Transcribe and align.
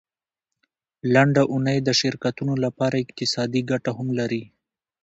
لنډه 1.13 1.43
اونۍ 1.51 1.77
د 1.87 1.89
شرکتونو 2.01 2.53
لپاره 2.65 2.95
اقتصادي 3.03 3.61
ګټه 3.71 3.91
هم 3.97 4.07
لري. 4.19 4.43